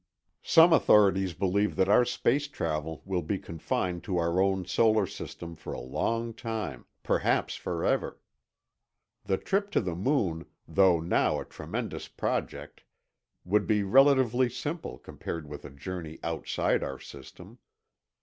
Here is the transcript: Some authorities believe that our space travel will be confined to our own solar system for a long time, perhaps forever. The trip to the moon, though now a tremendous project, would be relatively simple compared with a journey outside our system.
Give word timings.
Some 0.41 0.73
authorities 0.73 1.35
believe 1.35 1.75
that 1.75 1.87
our 1.87 2.05
space 2.05 2.47
travel 2.47 3.03
will 3.05 3.21
be 3.21 3.37
confined 3.37 4.03
to 4.05 4.17
our 4.17 4.41
own 4.41 4.65
solar 4.65 5.05
system 5.05 5.55
for 5.55 5.73
a 5.73 5.79
long 5.79 6.33
time, 6.33 6.85
perhaps 7.03 7.53
forever. 7.55 8.19
The 9.25 9.37
trip 9.37 9.69
to 9.73 9.79
the 9.79 9.93
moon, 9.95 10.47
though 10.67 10.99
now 10.99 11.39
a 11.39 11.45
tremendous 11.45 12.07
project, 12.07 12.81
would 13.45 13.67
be 13.67 13.83
relatively 13.83 14.49
simple 14.49 14.97
compared 14.97 15.47
with 15.47 15.65
a 15.65 15.69
journey 15.69 16.17
outside 16.23 16.81
our 16.81 16.97
system. 16.97 17.59